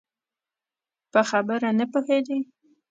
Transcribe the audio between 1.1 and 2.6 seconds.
په خبره نه پوهېدی؟